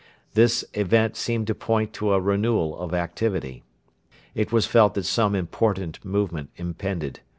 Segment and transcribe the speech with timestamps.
[0.33, 3.61] This event seemed to point to a renewal of activity.
[4.33, 7.19] It was felt that some important movement impended.